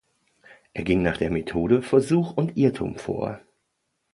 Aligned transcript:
Er 0.73 0.83
ging 0.83 1.03
nach 1.03 1.17
der 1.17 1.29
Methode 1.29 1.83
Versuch 1.83 2.31
und 2.35 2.57
Irrtum 2.57 2.95
vor. 2.95 3.39